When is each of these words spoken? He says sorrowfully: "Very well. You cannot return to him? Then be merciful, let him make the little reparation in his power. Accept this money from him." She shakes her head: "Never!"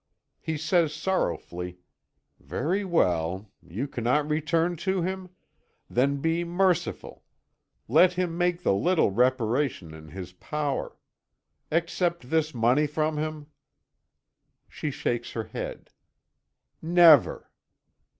He 0.39 0.57
says 0.57 0.91
sorrowfully: 0.95 1.77
"Very 2.39 2.83
well. 2.83 3.51
You 3.61 3.87
cannot 3.87 4.27
return 4.27 4.75
to 4.77 5.03
him? 5.03 5.29
Then 5.91 6.17
be 6.21 6.43
merciful, 6.43 7.23
let 7.87 8.13
him 8.13 8.35
make 8.35 8.63
the 8.63 8.73
little 8.73 9.11
reparation 9.11 9.93
in 9.93 10.07
his 10.07 10.33
power. 10.33 10.97
Accept 11.69 12.31
this 12.31 12.51
money 12.51 12.87
from 12.87 13.17
him." 13.19 13.45
She 14.67 14.89
shakes 14.89 15.33
her 15.33 15.43
head: 15.43 15.91
"Never!" 16.81 17.51